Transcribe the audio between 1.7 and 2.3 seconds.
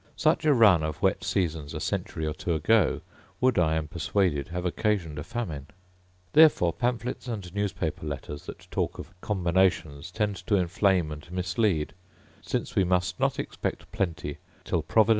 a century